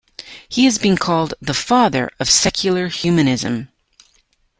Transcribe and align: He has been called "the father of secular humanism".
He 0.49 0.65
has 0.65 0.79
been 0.79 0.97
called 0.97 1.35
"the 1.41 1.53
father 1.53 2.09
of 2.19 2.27
secular 2.27 2.87
humanism". 2.87 3.69